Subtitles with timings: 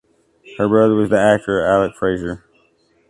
[0.57, 2.43] Her brother was the actor Alec Fraser.